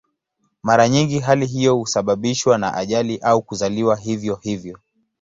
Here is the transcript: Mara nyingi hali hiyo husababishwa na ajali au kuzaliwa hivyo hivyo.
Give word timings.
Mara 0.63 0.89
nyingi 0.89 1.19
hali 1.19 1.45
hiyo 1.45 1.75
husababishwa 1.75 2.57
na 2.57 2.73
ajali 2.73 3.17
au 3.17 3.41
kuzaliwa 3.41 3.95
hivyo 3.95 4.35
hivyo. 4.41 4.79